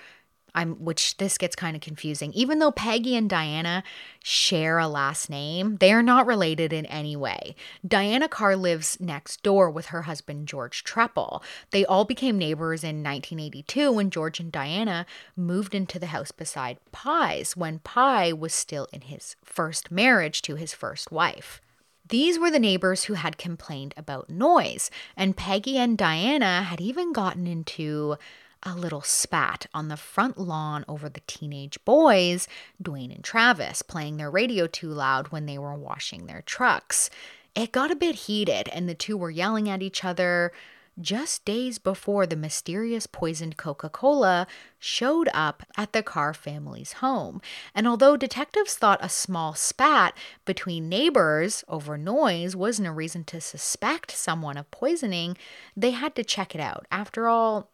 [0.54, 2.32] I'm which this gets kind of confusing.
[2.32, 3.82] Even though Peggy and Diana
[4.22, 7.56] share a last name, they are not related in any way.
[7.86, 11.42] Diana Carr lives next door with her husband George Trepal.
[11.70, 16.78] They all became neighbors in 1982 when George and Diana moved into the house beside
[16.92, 21.60] Pye's when Pye was still in his first marriage to his first wife.
[22.06, 27.14] These were the neighbors who had complained about noise, and Peggy and Diana had even
[27.14, 28.16] gotten into
[28.64, 32.48] a little spat on the front lawn over the teenage boys,
[32.82, 37.10] Dwayne and Travis, playing their radio too loud when they were washing their trucks.
[37.54, 40.52] It got a bit heated, and the two were yelling at each other
[41.00, 44.46] just days before the mysterious poisoned Coca Cola
[44.78, 47.40] showed up at the Carr family's home.
[47.74, 53.40] And although detectives thought a small spat between neighbors over noise wasn't a reason to
[53.40, 55.36] suspect someone of poisoning,
[55.76, 56.86] they had to check it out.
[56.90, 57.70] After all,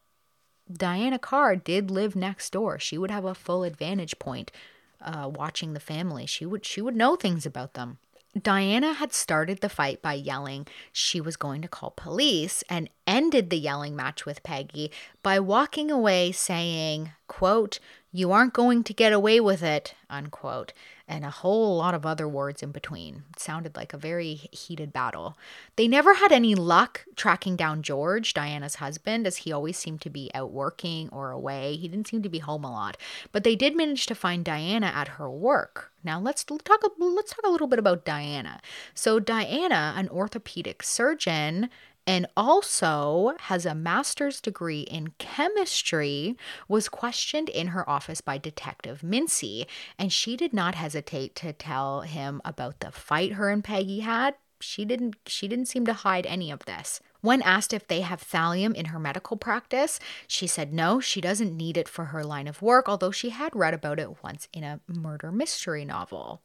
[0.73, 2.79] Diana Carr did live next door.
[2.79, 4.53] She would have a full advantage point
[5.01, 6.27] uh, watching the family.
[6.27, 7.99] She would she would know things about them.
[8.41, 13.51] Diana had started the fight by yelling she was going to call police and ended
[13.51, 17.81] the yelling match with Peggy by walking away saying, quote,
[18.13, 20.73] you aren't going to get away with it, unquote,
[21.11, 23.25] and a whole lot of other words in between.
[23.31, 25.37] It sounded like a very heated battle.
[25.75, 30.09] They never had any luck tracking down George, Diana's husband, as he always seemed to
[30.09, 31.75] be out working or away.
[31.75, 32.97] He didn't seem to be home a lot,
[33.33, 35.91] but they did manage to find Diana at her work.
[36.05, 38.61] Now let's talk let's talk a little bit about Diana.
[38.95, 41.69] So Diana, an orthopedic surgeon,
[42.07, 46.37] and also has a master's degree in chemistry,
[46.69, 49.67] was questioned in her office by Detective Mincy,
[49.99, 54.35] and she did not hesitate to tell him about the fight her and Peggy had.
[54.61, 57.01] She didn't she didn't seem to hide any of this.
[57.23, 61.57] When asked if they have thallium in her medical practice, she said no, she doesn't
[61.57, 64.65] need it for her line of work, although she had read about it once in
[64.65, 66.43] a murder mystery novel.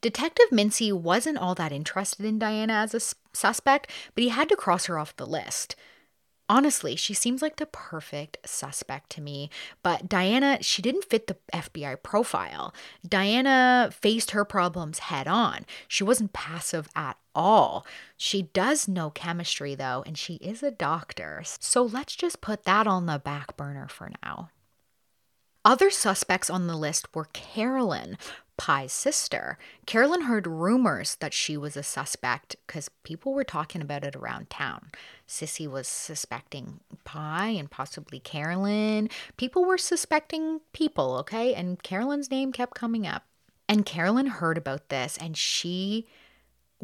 [0.00, 3.00] Detective Mincy wasn't all that interested in Diana as a
[3.32, 5.74] suspect, but he had to cross her off the list.
[6.50, 9.50] Honestly, she seems like the perfect suspect to me,
[9.82, 12.72] but Diana, she didn't fit the FBI profile.
[13.06, 15.66] Diana faced her problems head on.
[15.88, 17.86] She wasn't passive at all.
[18.16, 21.42] She does know chemistry, though, and she is a doctor.
[21.44, 24.48] So let's just put that on the back burner for now.
[25.64, 28.16] Other suspects on the list were Carolyn,
[28.56, 29.58] Pye's sister.
[29.86, 34.50] Carolyn heard rumors that she was a suspect because people were talking about it around
[34.50, 34.90] town.
[35.26, 39.08] Sissy was suspecting Pye and possibly Carolyn.
[39.36, 41.54] People were suspecting people, okay?
[41.54, 43.24] And Carolyn's name kept coming up.
[43.68, 46.06] And Carolyn heard about this and she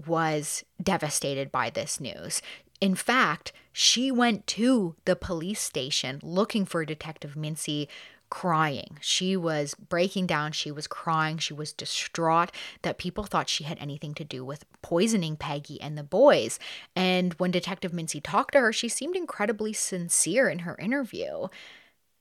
[0.06, 2.42] was devastated by this news.
[2.80, 7.88] In fact, she went to the police station looking for Detective Mincy
[8.30, 8.98] crying.
[9.00, 10.52] She was breaking down.
[10.52, 11.38] She was crying.
[11.38, 12.50] She was distraught
[12.82, 16.58] that people thought she had anything to do with poisoning Peggy and the boys.
[16.96, 21.48] And when Detective Mincy talked to her, she seemed incredibly sincere in her interview.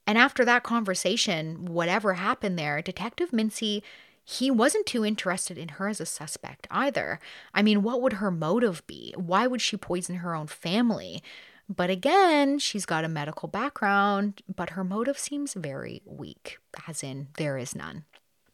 [0.05, 3.81] And after that conversation, whatever happened there, Detective Mincy
[4.25, 7.19] he wasn't too interested in her as a suspect either.
[7.53, 9.13] I mean, what would her motive be?
[9.17, 11.21] Why would she poison her own family?
[11.69, 16.57] But again, she's got a medical background, but her motive seems very weak,
[16.87, 18.05] as in, there is none.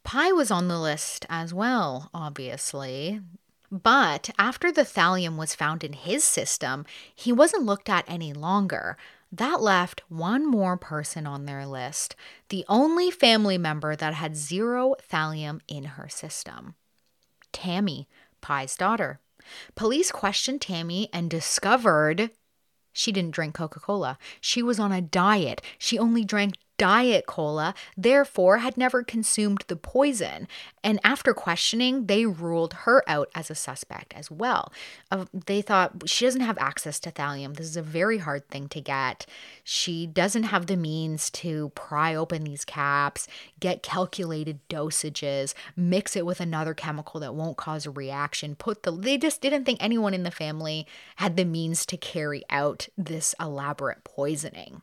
[0.04, 3.22] Pye was on the list as well, obviously.
[3.72, 8.98] But after the thallium was found in his system, he wasn't looked at any longer.
[9.32, 12.16] That left one more person on their list,
[12.50, 16.76] the only family member that had zero thallium in her system
[17.52, 18.08] Tammy,
[18.42, 19.20] Pye's daughter.
[19.76, 22.32] Police questioned Tammy and discovered
[23.00, 24.18] she didn't drink Coca Cola.
[24.42, 25.62] She was on a diet.
[25.78, 30.48] She only drank Diet Cola, therefore had never consumed the poison.
[30.82, 34.72] And after questioning, they ruled her out as a suspect as well.
[35.12, 37.58] Uh, they thought she doesn't have access to thallium.
[37.58, 39.26] This is a very hard thing to get.
[39.62, 43.28] She doesn't have the means to pry open these caps,
[43.60, 48.56] get calculated dosages, mix it with another chemical that won't cause a reaction.
[48.56, 52.44] Put the they just didn't think anyone in the family had the means to carry
[52.50, 54.82] out this elaborate poisoning.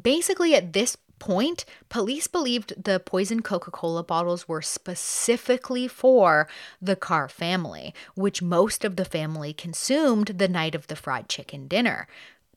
[0.00, 6.48] Basically, at this point, police believed the poisoned Coca Cola bottles were specifically for
[6.82, 11.68] the Carr family, which most of the family consumed the night of the fried chicken
[11.68, 12.08] dinner.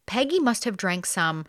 [0.06, 1.46] Peggy must have drank some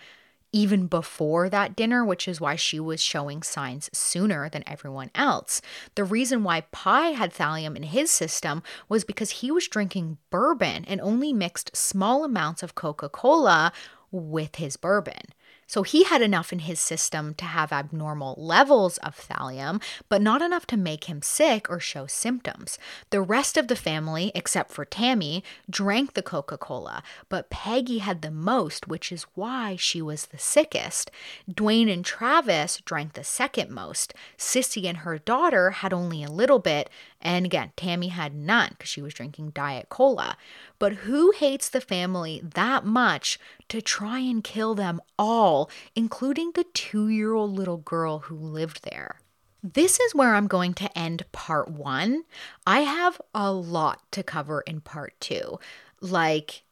[0.52, 5.60] even before that dinner, which is why she was showing signs sooner than everyone else.
[5.94, 10.84] The reason why Pye had thallium in his system was because he was drinking bourbon
[10.86, 13.72] and only mixed small amounts of Coca Cola
[14.10, 15.34] with his bourbon.
[15.68, 20.40] So he had enough in his system to have abnormal levels of thallium, but not
[20.40, 22.78] enough to make him sick or show symptoms.
[23.10, 28.22] The rest of the family, except for Tammy, drank the Coca Cola, but Peggy had
[28.22, 31.10] the most, which is why she was the sickest.
[31.48, 34.14] Dwayne and Travis drank the second most.
[34.38, 36.88] Sissy and her daughter had only a little bit,
[37.20, 40.36] and again, Tammy had none because she was drinking Diet Cola.
[40.78, 43.38] But who hates the family that much
[43.68, 48.84] to try and kill them all, including the two year old little girl who lived
[48.84, 49.20] there?
[49.62, 52.22] This is where I'm going to end part one.
[52.64, 55.58] I have a lot to cover in part two.
[56.00, 56.62] Like,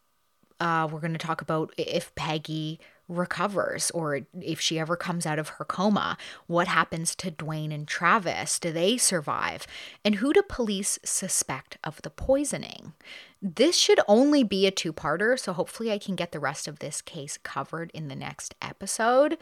[0.61, 2.78] uh, we're going to talk about if Peggy
[3.09, 6.16] recovers or if she ever comes out of her coma.
[6.46, 8.59] What happens to Dwayne and Travis?
[8.59, 9.66] Do they survive?
[10.04, 12.94] And who do police suspect of the poisoning?
[13.40, 16.78] This should only be a two parter, so hopefully I can get the rest of
[16.78, 19.38] this case covered in the next episode.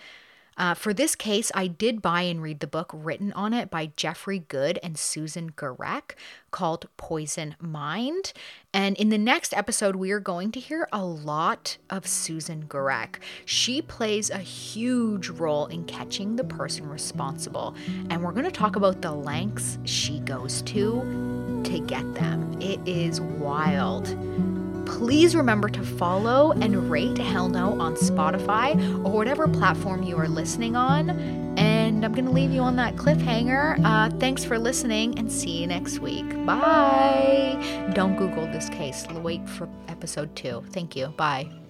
[0.56, 3.92] Uh, for this case, I did buy and read the book written on it by
[3.96, 6.14] Jeffrey Good and Susan Goreck
[6.50, 8.32] called Poison Mind.
[8.72, 13.16] And in the next episode, we are going to hear a lot of Susan Goreck.
[13.44, 17.74] She plays a huge role in catching the person responsible.
[18.10, 22.60] And we're going to talk about the lengths she goes to to get them.
[22.60, 24.08] It is wild.
[24.86, 28.74] Please remember to follow and rate Hell No on Spotify
[29.04, 31.10] or whatever platform you are listening on.
[31.58, 33.80] And I'm going to leave you on that cliffhanger.
[33.84, 36.28] Uh, thanks for listening and see you next week.
[36.44, 37.90] Bye.
[37.94, 39.06] Don't Google this case.
[39.22, 40.64] Wait for episode two.
[40.72, 41.08] Thank you.
[41.08, 41.63] Bye.